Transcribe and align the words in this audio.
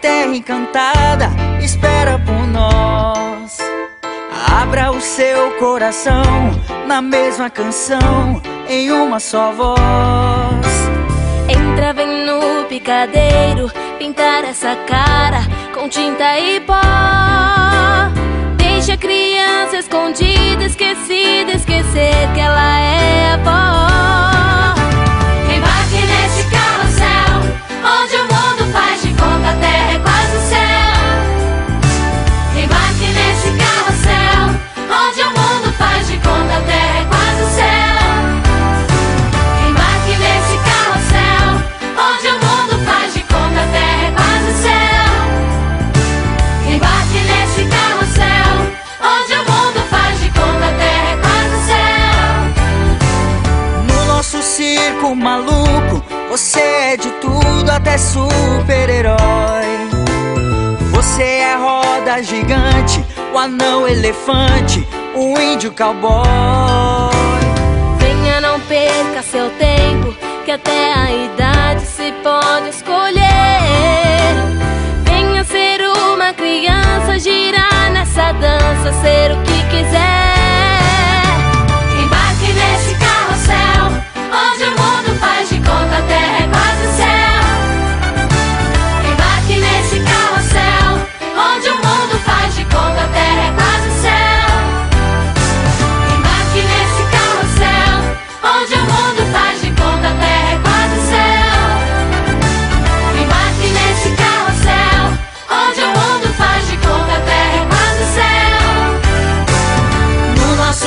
terra 0.00 0.34
encantada 0.34 1.30
espera 1.62 2.18
por 2.18 2.46
nós. 2.46 3.58
Abra 4.60 4.90
o 4.90 5.00
seu 5.00 5.52
coração 5.58 6.22
na 6.86 7.00
mesma 7.00 7.50
canção, 7.50 8.40
em 8.68 8.90
uma 8.92 9.20
só 9.20 9.52
voz. 9.52 10.66
Entra, 11.48 11.92
vem 11.92 12.26
no 12.26 12.64
picadeiro, 12.68 13.70
pintar 13.98 14.44
essa 14.44 14.74
cara 14.86 15.40
com 15.74 15.88
tinta 15.88 16.38
e 16.38 16.60
pó. 16.60 16.80
Deixa 18.56 18.94
a 18.94 18.96
criança 18.96 19.78
escondida, 19.78 20.64
esquecida, 20.64 21.52
esquecer 21.52 22.32
que 22.34 22.40
ela 22.40 22.65
circo 55.06 55.14
maluco, 55.14 56.02
você 56.28 56.60
é 56.60 56.96
de 56.96 57.10
tudo 57.20 57.70
até 57.70 57.96
super-herói. 57.96 59.16
Você 60.90 61.22
é 61.22 61.54
roda 61.54 62.22
gigante, 62.22 63.04
o 63.32 63.38
anão 63.38 63.86
elefante, 63.86 64.86
o 65.14 65.38
índio 65.38 65.72
cowboy. 65.72 66.26
Venha, 67.98 68.40
não 68.40 68.58
perca 68.60 69.22
seu 69.22 69.50
tempo, 69.50 70.16
que 70.44 70.50
até 70.50 70.92
a 70.94 71.12
idade 71.12 71.82
se 71.82 72.12
pode 72.22 72.70
escolher. 72.70 73.95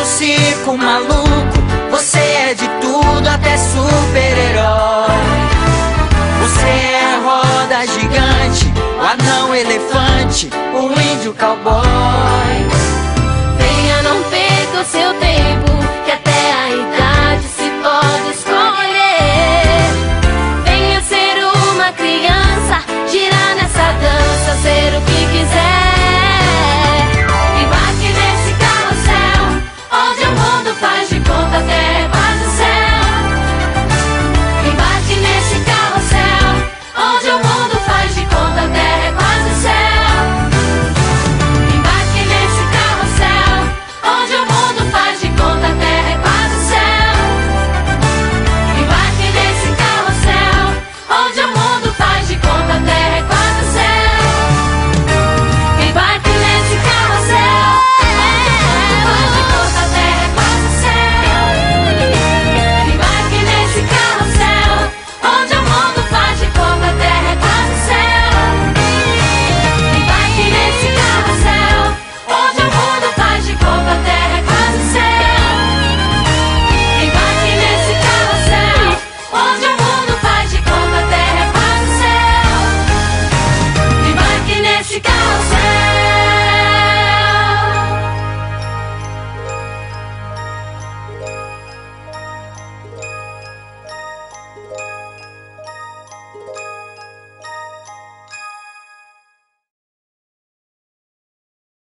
Circo 0.09 0.75
maluco, 0.75 1.59
você 1.91 2.19
é 2.19 2.53
de 2.53 2.67
tudo 2.81 3.27
até 3.27 3.55
super-herói. 3.57 5.09
Você 6.41 6.67
é 6.67 7.13
a 7.13 7.19
roda 7.19 7.85
gigante, 7.85 8.73
o 8.97 9.01
anão 9.01 9.53
elefante, 9.53 10.49
o 10.73 10.99
índio 10.99 11.33
cowboy. 11.35 13.08